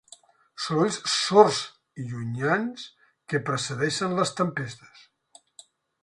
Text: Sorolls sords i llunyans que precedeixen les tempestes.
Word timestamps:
Sorolls 0.67 0.95
sords 1.15 1.59
i 2.03 2.05
llunyans 2.13 2.85
que 3.33 3.41
precedeixen 3.49 4.17
les 4.21 4.33
tempestes. 4.41 5.05